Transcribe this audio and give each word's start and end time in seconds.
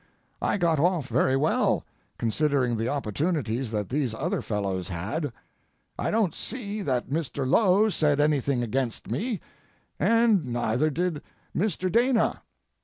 I 0.41 0.57
got 0.57 0.79
off 0.79 1.09
very 1.09 1.37
well, 1.37 1.85
considering 2.17 2.75
the 2.75 2.87
opportunities 2.87 3.69
that 3.69 3.89
these 3.89 4.15
other 4.15 4.41
fellows 4.41 4.89
had. 4.89 5.31
I 5.99 6.09
don't 6.09 6.33
see 6.33 6.81
that 6.81 7.09
Mr. 7.09 7.47
Low 7.47 7.87
said 7.87 8.19
anything 8.19 8.63
against 8.63 9.11
me, 9.11 9.41
and 9.99 10.43
neither 10.45 10.89
did 10.89 11.21
Mr. 11.55 11.91
Dana. 11.91 12.41